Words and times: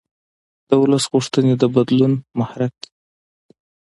د 0.67 0.69
ولس 0.81 1.05
غوښتنې 1.11 1.53
د 1.57 1.63
بدلون 1.75 2.13
محرک 2.39 2.73
دي 2.81 2.89